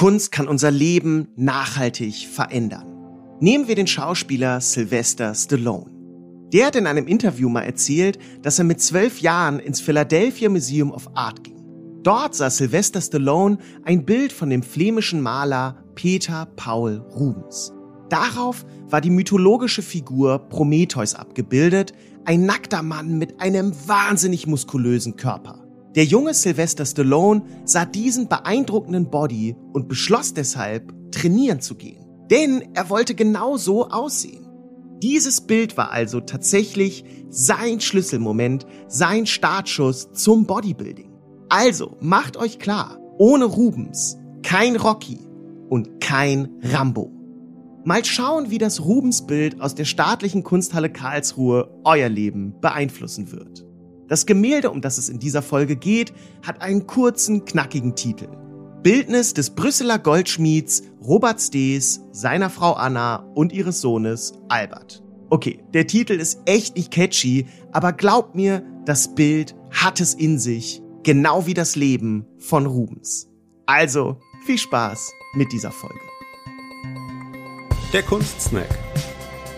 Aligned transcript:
Kunst 0.00 0.32
kann 0.32 0.48
unser 0.48 0.70
Leben 0.70 1.28
nachhaltig 1.36 2.26
verändern. 2.26 2.86
Nehmen 3.38 3.68
wir 3.68 3.74
den 3.74 3.86
Schauspieler 3.86 4.62
Sylvester 4.62 5.34
Stallone. 5.34 5.90
Der 6.54 6.68
hat 6.68 6.76
in 6.76 6.86
einem 6.86 7.06
Interview 7.06 7.50
mal 7.50 7.64
erzählt, 7.64 8.18
dass 8.40 8.58
er 8.58 8.64
mit 8.64 8.80
zwölf 8.80 9.20
Jahren 9.20 9.58
ins 9.58 9.82
Philadelphia 9.82 10.48
Museum 10.48 10.90
of 10.90 11.10
Art 11.14 11.44
ging. 11.44 11.62
Dort 12.02 12.34
sah 12.34 12.48
Sylvester 12.48 13.02
Stallone 13.02 13.58
ein 13.84 14.06
Bild 14.06 14.32
von 14.32 14.48
dem 14.48 14.62
flämischen 14.62 15.20
Maler 15.20 15.84
Peter 15.94 16.46
Paul 16.56 17.04
Rubens. 17.14 17.74
Darauf 18.08 18.64
war 18.88 19.02
die 19.02 19.10
mythologische 19.10 19.82
Figur 19.82 20.38
Prometheus 20.48 21.14
abgebildet, 21.14 21.92
ein 22.24 22.46
nackter 22.46 22.82
Mann 22.82 23.18
mit 23.18 23.38
einem 23.38 23.74
wahnsinnig 23.86 24.46
muskulösen 24.46 25.16
Körper. 25.16 25.59
Der 25.96 26.04
junge 26.04 26.34
Sylvester 26.34 26.86
Stallone 26.86 27.42
sah 27.64 27.84
diesen 27.84 28.28
beeindruckenden 28.28 29.10
Body 29.10 29.56
und 29.72 29.88
beschloss 29.88 30.34
deshalb, 30.34 30.92
trainieren 31.10 31.60
zu 31.60 31.74
gehen. 31.74 32.06
Denn 32.30 32.62
er 32.74 32.90
wollte 32.90 33.16
genau 33.16 33.56
so 33.56 33.88
aussehen. 33.88 34.46
Dieses 35.02 35.40
Bild 35.40 35.76
war 35.76 35.90
also 35.90 36.20
tatsächlich 36.20 37.04
sein 37.28 37.80
Schlüsselmoment, 37.80 38.66
sein 38.86 39.26
Startschuss 39.26 40.12
zum 40.12 40.46
Bodybuilding. 40.46 41.10
Also 41.48 41.96
macht 42.00 42.36
euch 42.36 42.60
klar, 42.60 42.98
ohne 43.18 43.46
Rubens 43.46 44.16
kein 44.42 44.76
Rocky 44.76 45.18
und 45.68 46.00
kein 46.00 46.50
Rambo. 46.62 47.10
Mal 47.84 48.04
schauen, 48.04 48.50
wie 48.50 48.58
das 48.58 48.84
Rubens-Bild 48.84 49.60
aus 49.60 49.74
der 49.74 49.86
staatlichen 49.86 50.44
Kunsthalle 50.44 50.90
Karlsruhe 50.90 51.80
euer 51.82 52.08
Leben 52.08 52.54
beeinflussen 52.60 53.32
wird. 53.32 53.66
Das 54.10 54.26
Gemälde, 54.26 54.72
um 54.72 54.80
das 54.80 54.98
es 54.98 55.08
in 55.08 55.20
dieser 55.20 55.40
Folge 55.40 55.76
geht, 55.76 56.12
hat 56.42 56.62
einen 56.62 56.88
kurzen, 56.88 57.44
knackigen 57.44 57.94
Titel. 57.94 58.26
Bildnis 58.82 59.34
des 59.34 59.50
Brüsseler 59.50 60.00
Goldschmieds 60.00 60.82
Robert 61.00 61.40
Stees, 61.40 62.00
seiner 62.10 62.50
Frau 62.50 62.72
Anna 62.72 63.24
und 63.36 63.52
ihres 63.52 63.80
Sohnes 63.80 64.32
Albert. 64.48 65.04
Okay, 65.28 65.62
der 65.72 65.86
Titel 65.86 66.14
ist 66.14 66.40
echt 66.44 66.74
nicht 66.74 66.90
catchy, 66.90 67.46
aber 67.70 67.92
glaubt 67.92 68.34
mir, 68.34 68.64
das 68.84 69.14
Bild 69.14 69.54
hat 69.70 70.00
es 70.00 70.14
in 70.14 70.40
sich, 70.40 70.82
genau 71.04 71.46
wie 71.46 71.54
das 71.54 71.76
Leben 71.76 72.26
von 72.38 72.66
Rubens. 72.66 73.28
Also, 73.66 74.18
viel 74.44 74.58
Spaß 74.58 75.12
mit 75.34 75.52
dieser 75.52 75.70
Folge. 75.70 76.00
Der 77.92 78.02
Kunstsnack. 78.02 78.76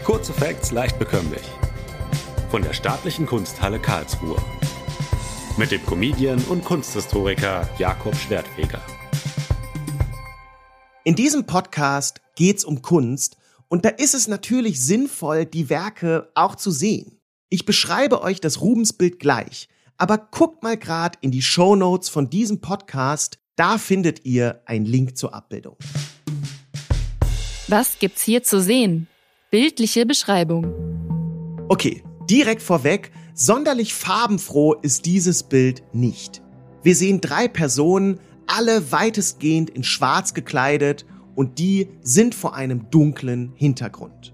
Kurze 0.04 0.34
Facts 0.34 0.72
leicht 0.72 0.98
bekömmlich 0.98 1.40
von 2.52 2.60
der 2.60 2.74
Staatlichen 2.74 3.24
Kunsthalle 3.24 3.78
Karlsruhe. 3.78 4.36
Mit 5.56 5.70
dem 5.70 5.82
Comedian 5.86 6.38
und 6.50 6.62
Kunsthistoriker 6.66 7.66
Jakob 7.78 8.14
Schwertfeger. 8.14 8.78
In 11.02 11.14
diesem 11.14 11.46
Podcast 11.46 12.20
geht's 12.36 12.66
um 12.66 12.82
Kunst 12.82 13.38
und 13.68 13.86
da 13.86 13.88
ist 13.88 14.14
es 14.14 14.28
natürlich 14.28 14.82
sinnvoll, 14.82 15.46
die 15.46 15.70
Werke 15.70 16.30
auch 16.34 16.54
zu 16.54 16.70
sehen. 16.70 17.18
Ich 17.48 17.64
beschreibe 17.64 18.20
euch 18.20 18.38
das 18.38 18.60
Rubensbild 18.60 19.18
gleich, 19.18 19.70
aber 19.96 20.18
guckt 20.18 20.62
mal 20.62 20.76
grad 20.76 21.16
in 21.22 21.30
die 21.30 21.40
Show 21.40 21.74
Notes 21.74 22.10
von 22.10 22.28
diesem 22.28 22.60
Podcast, 22.60 23.38
da 23.56 23.78
findet 23.78 24.26
ihr 24.26 24.60
einen 24.66 24.84
Link 24.84 25.16
zur 25.16 25.32
Abbildung. 25.32 25.78
Was 27.68 27.98
gibt's 27.98 28.20
hier 28.20 28.42
zu 28.42 28.60
sehen? 28.60 29.08
Bildliche 29.50 30.04
Beschreibung. 30.04 30.66
Okay, 31.70 32.02
Direkt 32.32 32.62
vorweg, 32.62 33.12
sonderlich 33.34 33.92
farbenfroh 33.92 34.72
ist 34.80 35.04
dieses 35.04 35.42
Bild 35.42 35.82
nicht. 35.92 36.40
Wir 36.82 36.96
sehen 36.96 37.20
drei 37.20 37.46
Personen, 37.46 38.20
alle 38.46 38.90
weitestgehend 38.90 39.68
in 39.68 39.84
schwarz 39.84 40.32
gekleidet 40.32 41.04
und 41.34 41.58
die 41.58 41.90
sind 42.00 42.34
vor 42.34 42.54
einem 42.54 42.88
dunklen 42.88 43.52
Hintergrund. 43.54 44.32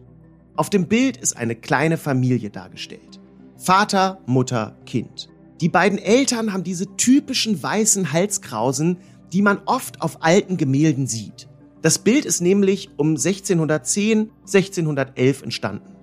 Auf 0.55 0.70
dem 0.70 0.86
Bild 0.86 1.16
ist 1.16 1.36
eine 1.36 1.56
kleine 1.56 1.98
Familie 1.98 2.50
dargestellt. 2.50 3.18
Vater, 3.56 4.20
Mutter, 4.27 4.77
Kind. 4.86 5.28
Die 5.61 5.68
beiden 5.68 5.98
Eltern 5.98 6.52
haben 6.52 6.62
diese 6.62 6.96
typischen 6.96 7.61
weißen 7.61 8.12
Halskrausen, 8.12 8.98
die 9.33 9.42
man 9.42 9.58
oft 9.67 10.02
auf 10.02 10.23
alten 10.23 10.56
Gemälden 10.56 11.08
sieht. 11.08 11.48
Das 11.83 11.98
Bild 11.98 12.27
ist 12.27 12.42
nämlich 12.42 12.90
um 12.96 13.17
1610, 13.17 14.30
1611 14.46 15.42
entstanden. 15.42 15.98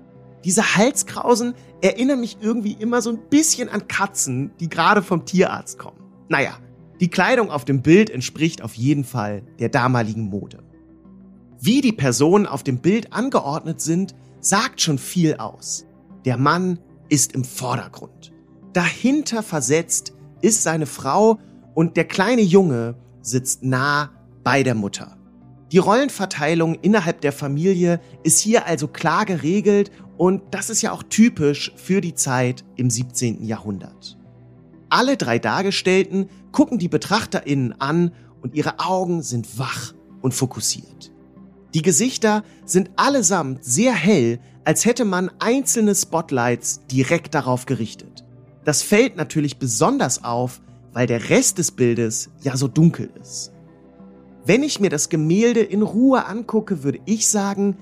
Diese 0.46 0.76
Halskrausen 0.76 1.56
erinnern 1.82 2.20
mich 2.20 2.38
irgendwie 2.40 2.74
immer 2.74 3.02
so 3.02 3.10
ein 3.10 3.18
bisschen 3.30 3.68
an 3.68 3.88
Katzen, 3.88 4.52
die 4.60 4.70
gerade 4.70 5.02
vom 5.02 5.26
Tierarzt 5.26 5.80
kommen. 5.80 5.98
Naja, 6.30 6.60
die 7.00 7.10
Kleidung 7.10 7.50
auf 7.50 7.66
dem 7.66 7.82
Bild 7.82 8.12
entspricht 8.12 8.62
auf 8.62 8.76
jeden 8.76 9.04
Fall 9.04 9.42
der 9.60 9.70
damaligen 9.70 10.30
Mode. 10.30 10.64
Wie 11.60 11.82
die 11.82 11.92
Personen 11.92 12.46
auf 12.46 12.62
dem 12.62 12.78
Bild 12.78 13.12
angeordnet 13.12 13.82
sind, 13.82 14.14
sagt 14.40 14.82
schon 14.82 15.00
viel 15.00 15.36
aus. 15.38 15.88
Der 16.26 16.38
Mann 16.38 16.80
ist 17.10 17.34
im 17.34 17.44
Vordergrund. 17.44 18.32
Dahinter 18.72 19.42
versetzt 19.42 20.14
ist 20.42 20.62
seine 20.62 20.86
Frau 20.86 21.40
und 21.74 21.98
der 21.98 22.06
kleine 22.06 22.44
Junge 22.44 22.96
sitzt 23.22 23.64
nah 23.64 24.12
bei 24.44 24.62
der 24.62 24.76
Mutter. 24.76 25.15
Die 25.75 25.80
Rollenverteilung 25.80 26.75
innerhalb 26.75 27.19
der 27.19 27.34
Familie 27.34 28.00
ist 28.24 28.40
hier 28.40 28.66
also 28.66 28.88
klar 28.88 29.25
geregelt 29.25 29.91
und 30.16 30.41
das 30.52 30.69
ist 30.69 30.81
ja 30.81 30.94
auch 30.94 31.03
typisch 31.03 31.74
für 31.75 32.00
die 32.00 32.16
Zeit 32.16 32.63
im 32.78 32.90
17. 32.90 33.44
Jahrhundert. 33.44 34.18
Alle 34.88 35.18
drei 35.18 35.38
Dargestellten 35.38 36.30
gucken 36.53 36.80
die 36.80 36.88
BetrachterInnen 36.88 37.74
an 37.81 38.14
und 38.41 38.56
ihre 38.56 38.80
Augen 38.80 39.22
sind 39.22 39.59
wach 39.59 39.94
und 40.22 40.34
fokussiert. 40.34 41.12
Die 41.74 41.81
Gesichter 41.81 42.46
sind 42.64 42.91
allesamt 42.96 43.66
sehr 43.66 43.94
hell, 43.94 44.40
als 44.64 44.85
hätte 44.85 45.03
man 45.03 45.30
einzelne 45.40 45.94
Spotlights 45.94 46.88
direkt 46.90 47.35
darauf 47.35 47.66
gerichtet. 47.66 48.24
Das 48.64 48.81
fällt 48.81 49.18
natürlich 49.18 49.59
besonders 49.59 50.24
auf, 50.24 50.62
weil 50.94 51.06
der 51.06 51.30
Rest 51.30 51.58
des 51.58 51.72
Bildes 51.72 52.30
ja 52.44 52.56
so 52.56 52.69
dunkel 52.69 53.09
ist. 53.19 53.52
Wenn 54.46 54.62
ich 54.62 54.80
mir 54.80 54.92
das 54.92 55.10
Gemälde 55.10 55.62
in 55.62 55.82
Ruhe 55.82 56.28
angucke, 56.28 56.84
würde 56.84 57.00
ich 57.06 57.28
sagen, 57.28 57.78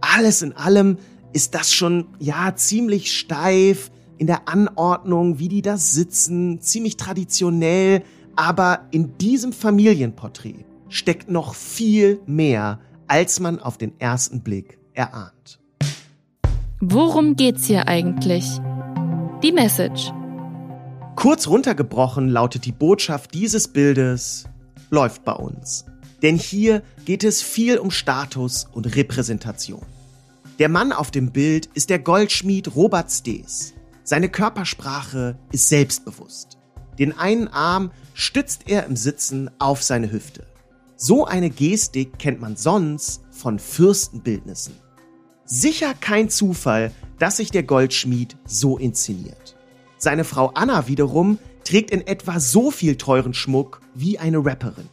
alles 0.00 0.40
in 0.40 0.54
allem 0.54 0.96
ist 1.34 1.54
das 1.54 1.70
schon, 1.70 2.06
ja, 2.18 2.54
ziemlich 2.56 3.12
steif 3.12 3.90
in 4.16 4.26
der 4.26 4.48
Anordnung, 4.48 5.38
wie 5.38 5.48
die 5.48 5.60
da 5.60 5.76
sitzen, 5.76 6.62
ziemlich 6.62 6.96
traditionell, 6.96 8.02
aber 8.34 8.86
in 8.92 9.18
diesem 9.18 9.52
Familienporträt 9.52 10.64
steckt 10.88 11.30
noch 11.30 11.54
viel 11.54 12.20
mehr, 12.24 12.80
als 13.08 13.38
man 13.38 13.58
auf 13.58 13.76
den 13.76 13.92
ersten 14.00 14.40
Blick 14.40 14.78
erahnt. 14.94 15.60
Worum 16.80 17.36
geht's 17.36 17.66
hier 17.66 17.88
eigentlich? 17.88 18.58
Die 19.42 19.52
Message. 19.52 20.12
Kurz 21.14 21.46
runtergebrochen 21.46 22.30
lautet 22.30 22.64
die 22.64 22.72
Botschaft 22.72 23.34
dieses 23.34 23.68
Bildes, 23.68 24.44
läuft 24.90 25.22
bei 25.22 25.32
uns. 25.32 25.84
Denn 26.22 26.36
hier 26.36 26.82
geht 27.04 27.24
es 27.24 27.42
viel 27.42 27.78
um 27.78 27.90
Status 27.90 28.66
und 28.72 28.96
Repräsentation. 28.96 29.84
Der 30.58 30.68
Mann 30.68 30.92
auf 30.92 31.10
dem 31.10 31.32
Bild 31.32 31.68
ist 31.74 31.90
der 31.90 31.98
Goldschmied 31.98 32.74
Robert 32.74 33.10
Stees. 33.10 33.74
Seine 34.04 34.28
Körpersprache 34.28 35.38
ist 35.52 35.68
selbstbewusst. 35.68 36.56
Den 36.98 37.18
einen 37.18 37.48
Arm 37.48 37.90
stützt 38.14 38.62
er 38.66 38.86
im 38.86 38.96
Sitzen 38.96 39.50
auf 39.58 39.82
seine 39.82 40.10
Hüfte. 40.10 40.46
So 40.96 41.26
eine 41.26 41.50
Gestik 41.50 42.18
kennt 42.18 42.40
man 42.40 42.56
sonst 42.56 43.20
von 43.30 43.58
Fürstenbildnissen. 43.58 44.74
Sicher 45.44 45.92
kein 46.00 46.30
Zufall, 46.30 46.90
dass 47.18 47.36
sich 47.36 47.50
der 47.50 47.62
Goldschmied 47.62 48.36
so 48.46 48.78
inszeniert. 48.78 49.56
Seine 49.98 50.24
Frau 50.24 50.48
Anna 50.54 50.88
wiederum 50.88 51.38
trägt 51.64 51.90
in 51.90 52.06
etwa 52.06 52.40
so 52.40 52.70
viel 52.70 52.96
teuren 52.96 53.34
Schmuck 53.34 53.82
wie 53.94 54.18
eine 54.18 54.38
Rapperin. 54.38 54.88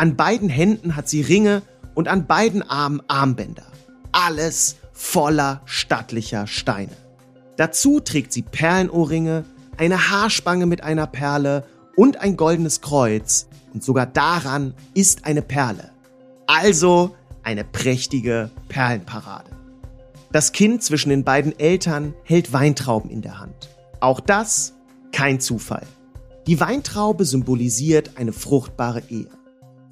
An 0.00 0.16
beiden 0.16 0.48
Händen 0.48 0.96
hat 0.96 1.10
sie 1.10 1.20
Ringe 1.20 1.60
und 1.94 2.08
an 2.08 2.26
beiden 2.26 2.62
Armen 2.62 3.02
Armbänder. 3.06 3.66
Alles 4.12 4.76
voller 4.94 5.60
stattlicher 5.66 6.46
Steine. 6.46 6.96
Dazu 7.58 8.00
trägt 8.00 8.32
sie 8.32 8.40
Perlenohrringe, 8.40 9.44
eine 9.76 10.08
Haarspange 10.08 10.64
mit 10.64 10.82
einer 10.82 11.06
Perle 11.06 11.64
und 11.96 12.16
ein 12.16 12.38
goldenes 12.38 12.80
Kreuz 12.80 13.46
und 13.74 13.84
sogar 13.84 14.06
daran 14.06 14.72
ist 14.94 15.26
eine 15.26 15.42
Perle. 15.42 15.90
Also 16.46 17.14
eine 17.42 17.62
prächtige 17.62 18.50
Perlenparade. 18.70 19.50
Das 20.32 20.52
Kind 20.52 20.82
zwischen 20.82 21.10
den 21.10 21.24
beiden 21.24 21.58
Eltern 21.58 22.14
hält 22.24 22.54
Weintrauben 22.54 23.10
in 23.10 23.20
der 23.20 23.38
Hand. 23.38 23.68
Auch 24.00 24.20
das 24.20 24.72
kein 25.12 25.40
Zufall. 25.40 25.86
Die 26.46 26.58
Weintraube 26.58 27.26
symbolisiert 27.26 28.12
eine 28.16 28.32
fruchtbare 28.32 29.02
Ehe. 29.10 29.28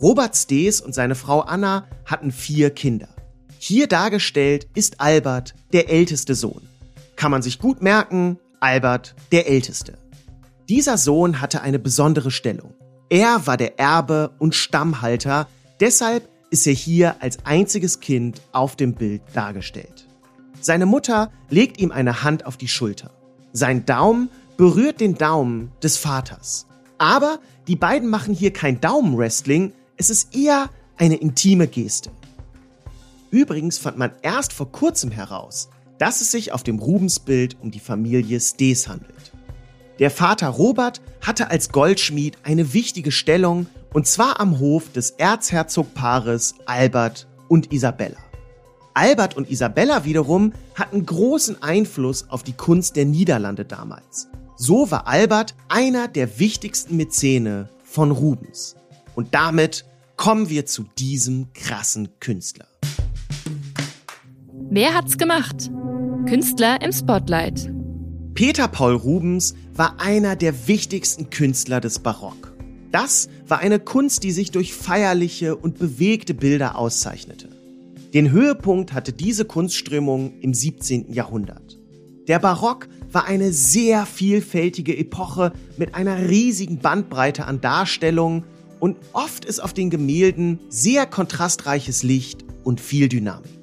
Robert 0.00 0.36
Stees 0.36 0.80
und 0.80 0.94
seine 0.94 1.14
Frau 1.14 1.40
Anna 1.40 1.86
hatten 2.04 2.30
vier 2.30 2.70
Kinder. 2.70 3.08
Hier 3.58 3.88
dargestellt 3.88 4.68
ist 4.74 5.00
Albert 5.00 5.54
der 5.72 5.90
älteste 5.90 6.34
Sohn. 6.34 6.68
Kann 7.16 7.32
man 7.32 7.42
sich 7.42 7.58
gut 7.58 7.82
merken, 7.82 8.38
Albert 8.60 9.16
der 9.32 9.48
älteste. 9.48 9.98
Dieser 10.68 10.98
Sohn 10.98 11.40
hatte 11.40 11.62
eine 11.62 11.78
besondere 11.78 12.30
Stellung. 12.30 12.74
Er 13.08 13.46
war 13.46 13.56
der 13.56 13.80
Erbe 13.80 14.30
und 14.38 14.54
Stammhalter, 14.54 15.48
Deshalb 15.80 16.28
ist 16.50 16.66
er 16.66 16.72
hier 16.72 17.22
als 17.22 17.44
einziges 17.44 18.00
Kind 18.00 18.42
auf 18.52 18.74
dem 18.74 18.94
Bild 18.94 19.22
dargestellt. 19.32 20.08
Seine 20.60 20.86
Mutter 20.86 21.30
legt 21.50 21.80
ihm 21.80 21.92
eine 21.92 22.24
Hand 22.24 22.46
auf 22.46 22.56
die 22.56 22.68
Schulter. 22.68 23.12
Sein 23.52 23.86
Daumen 23.86 24.28
berührt 24.56 25.00
den 25.00 25.14
Daumen 25.14 25.70
des 25.82 25.96
Vaters. 25.96 26.66
Aber 26.98 27.38
die 27.68 27.76
beiden 27.76 28.08
machen 28.08 28.34
hier 28.34 28.52
kein 28.52 28.80
Daumenwrestling, 28.80 29.72
es 29.98 30.10
ist 30.10 30.34
eher 30.34 30.70
eine 30.96 31.16
intime 31.16 31.66
Geste. 31.66 32.10
Übrigens 33.30 33.78
fand 33.78 33.98
man 33.98 34.12
erst 34.22 34.52
vor 34.52 34.72
kurzem 34.72 35.10
heraus, 35.10 35.68
dass 35.98 36.20
es 36.20 36.30
sich 36.30 36.52
auf 36.52 36.62
dem 36.62 36.78
Rubensbild 36.78 37.56
um 37.60 37.70
die 37.70 37.80
Familie 37.80 38.40
Stees 38.40 38.88
handelt. 38.88 39.32
Der 39.98 40.10
Vater 40.10 40.48
Robert 40.48 41.02
hatte 41.20 41.50
als 41.50 41.70
Goldschmied 41.70 42.38
eine 42.44 42.72
wichtige 42.72 43.10
Stellung 43.10 43.66
und 43.92 44.06
zwar 44.06 44.40
am 44.40 44.60
Hof 44.60 44.92
des 44.92 45.10
Erzherzogpaares 45.10 46.54
Albert 46.66 47.26
und 47.48 47.72
Isabella. 47.72 48.18
Albert 48.94 49.36
und 49.36 49.50
Isabella 49.50 50.04
wiederum 50.04 50.52
hatten 50.74 51.04
großen 51.04 51.62
Einfluss 51.62 52.30
auf 52.30 52.44
die 52.44 52.52
Kunst 52.52 52.96
der 52.96 53.04
Niederlande 53.04 53.64
damals. 53.64 54.28
So 54.56 54.90
war 54.90 55.06
Albert 55.06 55.54
einer 55.68 56.08
der 56.08 56.38
wichtigsten 56.38 56.96
Mäzene 56.96 57.68
von 57.82 58.10
Rubens. 58.10 58.77
Und 59.18 59.34
damit 59.34 59.84
kommen 60.16 60.48
wir 60.48 60.64
zu 60.64 60.84
diesem 60.96 61.52
krassen 61.52 62.08
Künstler. 62.20 62.68
Wer 64.70 64.94
hat's 64.94 65.18
gemacht? 65.18 65.72
Künstler 66.28 66.80
im 66.82 66.92
Spotlight. 66.92 67.68
Peter 68.34 68.68
Paul 68.68 68.94
Rubens 68.94 69.56
war 69.74 70.00
einer 70.00 70.36
der 70.36 70.68
wichtigsten 70.68 71.30
Künstler 71.30 71.80
des 71.80 71.98
Barock. 71.98 72.54
Das 72.92 73.28
war 73.48 73.58
eine 73.58 73.80
Kunst, 73.80 74.22
die 74.22 74.30
sich 74.30 74.52
durch 74.52 74.72
feierliche 74.72 75.56
und 75.56 75.80
bewegte 75.80 76.32
Bilder 76.32 76.78
auszeichnete. 76.78 77.48
Den 78.14 78.30
Höhepunkt 78.30 78.92
hatte 78.92 79.12
diese 79.12 79.44
Kunstströmung 79.46 80.38
im 80.42 80.54
17. 80.54 81.12
Jahrhundert. 81.12 81.76
Der 82.28 82.38
Barock 82.38 82.86
war 83.10 83.24
eine 83.24 83.52
sehr 83.52 84.06
vielfältige 84.06 84.96
Epoche 84.96 85.52
mit 85.76 85.96
einer 85.96 86.28
riesigen 86.28 86.78
Bandbreite 86.78 87.46
an 87.46 87.60
Darstellungen 87.60 88.44
und 88.80 88.96
oft 89.12 89.44
ist 89.44 89.60
auf 89.60 89.72
den 89.72 89.90
Gemälden 89.90 90.60
sehr 90.68 91.06
kontrastreiches 91.06 92.02
Licht 92.02 92.44
und 92.64 92.80
viel 92.80 93.08
Dynamik. 93.08 93.58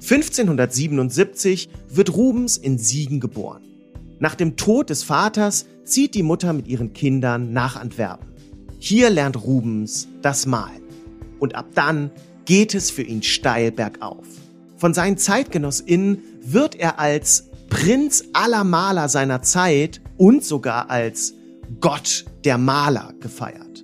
1577 0.00 1.68
wird 1.88 2.14
Rubens 2.14 2.56
in 2.56 2.78
Siegen 2.78 3.20
geboren. 3.20 3.62
Nach 4.18 4.34
dem 4.34 4.56
Tod 4.56 4.90
des 4.90 5.02
Vaters 5.02 5.66
zieht 5.84 6.14
die 6.14 6.22
Mutter 6.22 6.52
mit 6.52 6.68
ihren 6.68 6.92
Kindern 6.92 7.52
nach 7.52 7.76
Antwerpen. 7.76 8.28
Hier 8.78 9.10
lernt 9.10 9.42
Rubens 9.42 10.08
das 10.20 10.46
Malen. 10.46 10.82
Und 11.40 11.54
ab 11.54 11.66
dann 11.74 12.10
geht 12.44 12.74
es 12.74 12.90
für 12.90 13.02
ihn 13.02 13.22
steil 13.22 13.72
bergauf. 13.72 14.26
Von 14.76 14.92
seinen 14.92 15.16
ZeitgenossInnen 15.16 16.18
wird 16.42 16.74
er 16.74 16.98
als 16.98 17.48
Prinz 17.70 18.24
aller 18.34 18.64
Maler 18.64 19.08
seiner 19.08 19.42
Zeit 19.42 20.00
und 20.18 20.44
sogar 20.44 20.90
als 20.90 21.34
Gott 21.80 22.26
der 22.44 22.58
Maler 22.58 23.14
gefeiert. 23.20 23.82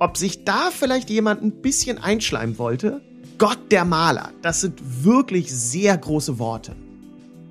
Ob 0.00 0.16
sich 0.16 0.44
da 0.44 0.70
vielleicht 0.72 1.08
jemand 1.08 1.42
ein 1.42 1.62
bisschen 1.62 1.98
einschleimen 1.98 2.58
wollte? 2.58 3.00
Gott 3.38 3.70
der 3.70 3.84
Maler, 3.84 4.32
das 4.42 4.60
sind 4.60 5.04
wirklich 5.04 5.52
sehr 5.52 5.96
große 5.96 6.38
Worte. 6.38 6.74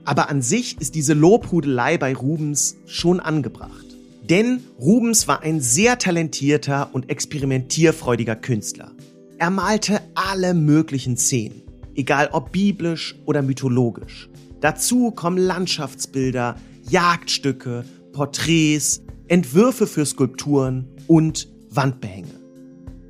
Aber 0.04 0.30
an 0.30 0.42
sich 0.42 0.80
ist 0.82 0.96
diese 0.96 1.14
Lobhudelei 1.14 1.98
bei 1.98 2.14
Rubens 2.14 2.76
schon 2.86 3.22
angebracht. 3.22 3.86
Denn 4.30 4.62
Rubens 4.80 5.28
war 5.28 5.42
ein 5.42 5.62
sehr 5.62 5.98
talentierter 5.98 6.90
und 6.94 7.10
experimentierfreudiger 7.10 8.36
Künstler. 8.36 8.92
Er 9.38 9.50
malte 9.50 10.02
alle 10.14 10.54
möglichen 10.54 11.18
Szenen, 11.18 11.62
egal 11.96 12.30
ob 12.34 12.52
biblisch 12.52 13.16
oder 13.26 13.42
mythologisch. 13.42 14.30
Dazu 14.60 15.12
kommen 15.12 15.38
Landschaftsbilder, 15.38 16.58
Jagdstücke, 16.90 17.86
Porträts, 18.12 19.02
Entwürfe 19.28 19.88
für 19.88 20.06
Skulpturen 20.06 20.88
und 21.08 21.53
Wandbehänge. 21.76 22.40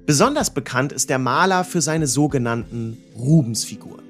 Besonders 0.05 0.53
bekannt 0.53 0.91
ist 0.91 1.09
der 1.09 1.19
Maler 1.19 1.63
für 1.63 1.81
seine 1.81 2.07
sogenannten 2.07 2.97
Rubensfiguren. 3.17 4.03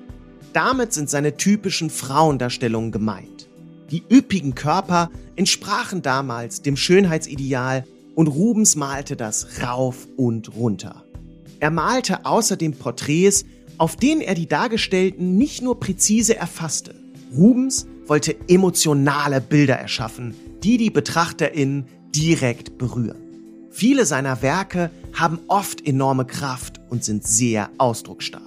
Damit 0.54 0.94
sind 0.94 1.10
seine 1.10 1.38
typischen 1.38 1.90
Frauendarstellungen 1.90 2.92
gemeint. 2.92 3.48
Die 3.92 4.04
üppigen 4.10 4.56
Körper 4.56 5.12
entsprachen 5.36 6.02
damals 6.02 6.62
dem 6.62 6.78
Schönheitsideal 6.78 7.86
und 8.16 8.28
Rubens 8.28 8.76
malte 8.76 9.16
das 9.16 9.62
rauf 9.62 10.08
und 10.18 10.56
runter. 10.56 11.04
Er 11.60 11.72
malte 11.72 12.26
außerdem 12.26 12.74
Porträts, 12.74 13.46
auf 13.78 13.96
denen 13.96 14.22
er 14.22 14.36
die 14.36 14.48
Dargestellten 14.48 15.38
nicht 15.38 15.62
nur 15.62 15.80
präzise 15.80 16.36
erfasste. 16.36 16.96
Rubens 17.36 17.88
wollte 18.06 18.36
emotionale 18.48 19.42
Bilder 19.42 19.76
erschaffen, 19.76 20.36
die 20.64 20.78
die 20.78 20.90
BetrachterInnen 20.90 21.86
direkt 22.16 22.78
berühren. 22.78 23.23
Viele 23.76 24.06
seiner 24.06 24.44
Werke 24.44 24.92
haben 25.14 25.40
oft 25.48 25.86
enorme 25.88 26.26
Kraft 26.26 26.80
und 26.92 27.04
sind 27.04 27.26
sehr 27.26 27.72
ausdrucksstark. 27.80 28.44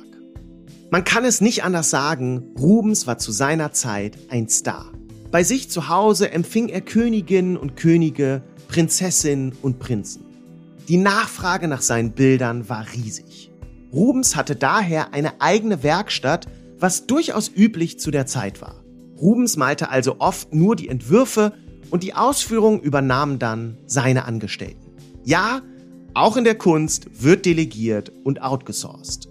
Man 0.92 1.02
kann 1.02 1.24
es 1.24 1.40
nicht 1.40 1.64
anders 1.64 1.90
sagen, 1.90 2.44
Rubens 2.56 3.08
war 3.08 3.18
zu 3.18 3.32
seiner 3.32 3.72
Zeit 3.72 4.16
ein 4.28 4.48
Star. 4.48 4.92
Bei 5.32 5.42
sich 5.42 5.68
zu 5.68 5.88
Hause 5.88 6.30
empfing 6.30 6.68
er 6.68 6.80
Königinnen 6.80 7.56
und 7.56 7.76
Könige, 7.76 8.40
Prinzessinnen 8.68 9.52
und 9.62 9.80
Prinzen. 9.80 10.24
Die 10.86 10.96
Nachfrage 10.96 11.66
nach 11.66 11.82
seinen 11.82 12.12
Bildern 12.12 12.68
war 12.68 12.86
riesig. 12.94 13.50
Rubens 13.92 14.36
hatte 14.36 14.54
daher 14.54 15.12
eine 15.12 15.40
eigene 15.40 15.82
Werkstatt, 15.82 16.46
was 16.78 17.08
durchaus 17.08 17.50
üblich 17.52 17.98
zu 17.98 18.12
der 18.12 18.26
Zeit 18.26 18.62
war. 18.62 18.76
Rubens 19.20 19.56
malte 19.56 19.90
also 19.90 20.20
oft 20.20 20.54
nur 20.54 20.76
die 20.76 20.88
Entwürfe 20.88 21.52
und 21.90 22.04
die 22.04 22.14
Ausführung 22.14 22.80
übernahmen 22.80 23.40
dann 23.40 23.76
seine 23.86 24.24
Angestellten. 24.24 24.85
Ja, 25.26 25.60
auch 26.14 26.36
in 26.36 26.44
der 26.44 26.54
Kunst 26.54 27.08
wird 27.20 27.46
delegiert 27.46 28.12
und 28.22 28.42
outgesourced. 28.42 29.28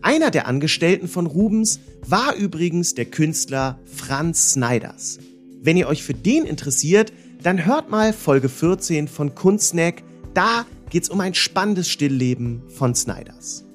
Einer 0.00 0.30
der 0.30 0.46
Angestellten 0.46 1.08
von 1.08 1.26
Rubens 1.26 1.78
war 2.06 2.34
übrigens 2.34 2.94
der 2.94 3.04
Künstler 3.04 3.78
Franz 3.84 4.52
Snyders. 4.52 5.18
Wenn 5.60 5.76
ihr 5.76 5.88
euch 5.88 6.02
für 6.02 6.14
den 6.14 6.46
interessiert, 6.46 7.12
dann 7.42 7.66
hört 7.66 7.90
mal 7.90 8.14
Folge 8.14 8.48
14 8.48 9.08
von 9.08 9.34
Kunstsnack, 9.34 10.02
da 10.32 10.64
geht's 10.88 11.10
um 11.10 11.20
ein 11.20 11.34
spannendes 11.34 11.90
Stillleben 11.90 12.62
von 12.68 12.94
Snyders. 12.94 13.66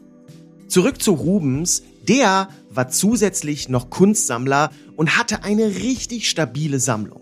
Zurück 0.67 0.99
zu 0.99 1.11
Rubens, 1.11 1.83
der 2.07 2.49
war 2.71 2.89
zusätzlich 2.89 3.69
noch 3.69 3.91
Kunstsammler 3.91 4.71
und 4.95 5.15
hatte 5.15 5.43
eine 5.43 5.67
richtig 5.75 6.27
stabile 6.27 6.79
Sammlung. 6.79 7.21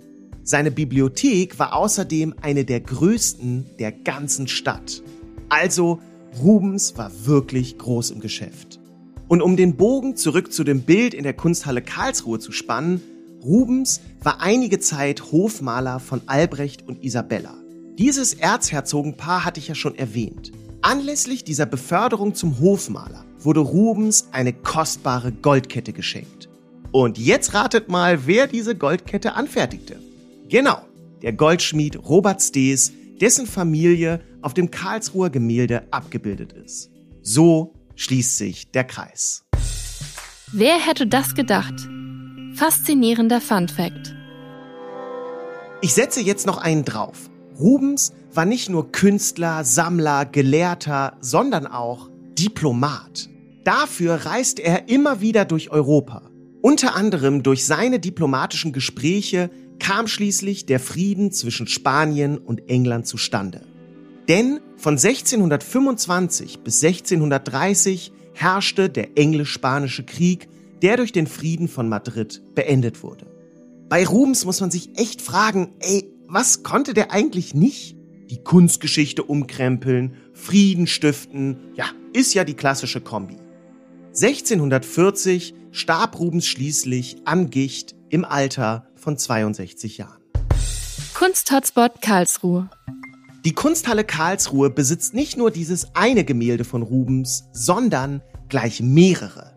Seine 0.49 0.71
Bibliothek 0.71 1.59
war 1.59 1.75
außerdem 1.75 2.33
eine 2.41 2.65
der 2.65 2.79
größten 2.79 3.69
der 3.77 3.91
ganzen 3.91 4.47
Stadt. 4.47 5.03
Also 5.47 5.99
Rubens 6.41 6.97
war 6.97 7.11
wirklich 7.23 7.77
groß 7.77 8.09
im 8.09 8.19
Geschäft. 8.19 8.79
Und 9.27 9.43
um 9.43 9.55
den 9.57 9.77
Bogen 9.77 10.15
zurück 10.15 10.51
zu 10.51 10.63
dem 10.63 10.81
Bild 10.81 11.13
in 11.13 11.21
der 11.21 11.35
Kunsthalle 11.35 11.83
Karlsruhe 11.83 12.39
zu 12.39 12.51
spannen, 12.51 12.99
Rubens 13.43 14.01
war 14.23 14.41
einige 14.41 14.79
Zeit 14.79 15.31
Hofmaler 15.31 15.99
von 15.99 16.21
Albrecht 16.25 16.87
und 16.87 17.03
Isabella. 17.03 17.53
Dieses 17.99 18.33
Erzherzogenpaar 18.33 19.45
hatte 19.45 19.59
ich 19.59 19.67
ja 19.67 19.75
schon 19.75 19.93
erwähnt. 19.99 20.51
Anlässlich 20.81 21.43
dieser 21.43 21.67
Beförderung 21.67 22.33
zum 22.33 22.59
Hofmaler 22.59 23.23
wurde 23.37 23.59
Rubens 23.59 24.29
eine 24.31 24.53
kostbare 24.53 25.31
Goldkette 25.31 25.93
geschenkt. 25.93 26.49
Und 26.91 27.19
jetzt 27.19 27.53
ratet 27.53 27.87
mal, 27.87 28.25
wer 28.25 28.47
diese 28.47 28.73
Goldkette 28.73 29.35
anfertigte. 29.35 30.08
Genau, 30.49 30.81
der 31.21 31.33
Goldschmied 31.33 32.09
Robert 32.09 32.41
Stees, 32.41 32.91
dessen 33.21 33.45
Familie 33.45 34.19
auf 34.41 34.55
dem 34.55 34.71
Karlsruher 34.71 35.29
Gemälde 35.29 35.83
abgebildet 35.91 36.53
ist. 36.53 36.89
So 37.21 37.75
schließt 37.95 38.37
sich 38.37 38.71
der 38.71 38.83
Kreis. 38.83 39.43
Wer 40.51 40.79
hätte 40.79 41.05
das 41.05 41.35
gedacht? 41.35 41.75
Faszinierender 42.55 43.41
Fun 43.41 43.67
Fact. 43.67 44.15
Ich 45.81 45.93
setze 45.93 46.19
jetzt 46.19 46.47
noch 46.47 46.57
einen 46.57 46.83
drauf. 46.83 47.29
Rubens 47.59 48.11
war 48.33 48.45
nicht 48.45 48.69
nur 48.69 48.91
Künstler, 48.91 49.63
Sammler, 49.63 50.25
Gelehrter, 50.25 51.15
sondern 51.21 51.67
auch 51.67 52.09
Diplomat. 52.39 53.29
Dafür 53.65 54.15
reiste 54.25 54.63
er 54.63 54.89
immer 54.89 55.21
wieder 55.21 55.45
durch 55.45 55.69
Europa. 55.69 56.23
Unter 56.63 56.95
anderem 56.95 57.43
durch 57.43 57.65
seine 57.65 57.99
diplomatischen 57.99 58.73
Gespräche 58.73 59.51
kam 59.79 60.07
schließlich 60.07 60.65
der 60.65 60.79
Frieden 60.79 61.31
zwischen 61.31 61.67
Spanien 61.67 62.37
und 62.37 62.69
England 62.69 63.07
zustande. 63.07 63.61
Denn 64.27 64.59
von 64.77 64.93
1625 64.93 66.59
bis 66.59 66.83
1630 66.83 68.11
herrschte 68.33 68.89
der 68.89 69.17
englisch-spanische 69.17 70.03
Krieg, 70.03 70.47
der 70.81 70.97
durch 70.97 71.11
den 71.11 71.27
Frieden 71.27 71.67
von 71.67 71.89
Madrid 71.89 72.41
beendet 72.55 73.03
wurde. 73.03 73.25
Bei 73.89 74.05
Rubens 74.05 74.45
muss 74.45 74.61
man 74.61 74.69
sich 74.69 74.97
echt 74.97 75.21
fragen, 75.21 75.73
ey, 75.79 76.05
was 76.27 76.61
konnte 76.61 76.93
der 76.93 77.11
eigentlich 77.11 77.55
nicht? 77.55 77.97
Die 78.29 78.43
Kunstgeschichte 78.43 79.23
umkrempeln, 79.23 80.13
Frieden 80.33 80.85
stiften, 80.85 81.57
ja, 81.75 81.85
ist 82.13 82.35
ja 82.35 82.43
die 82.43 82.53
klassische 82.53 83.01
Kombi. 83.01 83.37
1640 84.09 85.55
starb 85.71 86.19
Rubens 86.19 86.45
schließlich 86.45 87.17
an 87.25 87.49
Gicht 87.49 87.95
im 88.09 88.25
Alter 88.25 88.88
von 88.99 89.17
62 89.17 89.97
Jahren. 89.97 90.21
Kunsthotspot 91.13 92.01
Karlsruhe. 92.01 92.69
Die 93.45 93.53
Kunsthalle 93.53 94.03
Karlsruhe 94.03 94.69
besitzt 94.69 95.13
nicht 95.13 95.37
nur 95.37 95.49
dieses 95.49 95.95
eine 95.95 96.23
Gemälde 96.25 96.65
von 96.65 96.81
Rubens, 96.81 97.45
sondern 97.53 98.21
gleich 98.49 98.81
mehrere. 98.81 99.53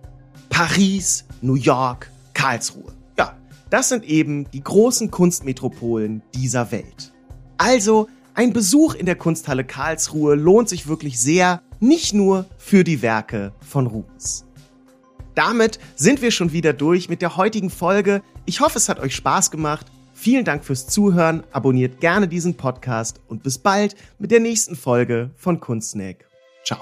Paris, 0.51 1.25
New 1.41 1.57
York, 1.57 2.11
Karlsruhe. 2.35 2.93
Ja, 3.19 3.37
das 3.71 3.89
sind 3.89 4.05
eben 4.05 4.49
die 4.53 4.63
großen 4.63 5.11
Kunstmetropolen 5.11 6.23
dieser 6.35 6.71
Welt. 6.71 7.13
Also, 7.59 8.09
ein 8.35 8.53
Besuch 8.53 8.95
in 8.95 9.07
der 9.07 9.17
Kunsthalle 9.17 9.65
Karlsruhe 9.65 10.37
lohnt 10.37 10.69
sich 10.69 10.87
wirklich 10.87 11.21
sehr, 11.21 11.63
nicht 11.81 12.15
nur 12.15 12.47
für 12.59 12.85
die 12.85 13.03
Werke 13.03 13.53
von 13.61 13.87
Rubens. 13.87 14.45
Damit 15.35 15.79
sind 15.97 16.23
wir 16.23 16.31
schon 16.31 16.53
wieder 16.53 16.73
durch 16.73 17.09
mit 17.09 17.23
der 17.23 17.37
heutigen 17.37 17.71
Folge. 17.71 18.23
Ich 18.45 18.61
hoffe, 18.61 18.79
es 18.79 18.89
hat 18.89 19.01
euch 19.01 19.15
Spaß 19.15 19.51
gemacht. 19.51 19.87
Vielen 20.15 20.45
Dank 20.45 20.65
fürs 20.65 20.87
Zuhören, 20.87 21.43
abonniert 21.53 22.01
gerne 22.01 22.29
diesen 22.29 22.57
Podcast 22.57 23.21
und 23.29 23.43
bis 23.43 23.59
bald 23.59 23.97
mit 24.19 24.31
der 24.31 24.41
nächsten 24.41 24.77
Folge 24.77 25.31
von 25.37 25.59
Kunstsnack. 25.59 26.27
Ciao. 26.65 26.81